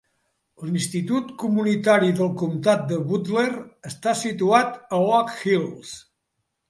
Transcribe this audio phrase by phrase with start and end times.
[0.67, 3.47] L'institut comunitari del comtat de Butler
[3.93, 5.97] està situat a Oak Hills.